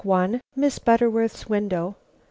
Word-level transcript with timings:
_MISS 0.55 0.79
BUTTERWORTH'S 0.79 1.47
WINDOW. 1.47 1.95
I. 1.95 2.17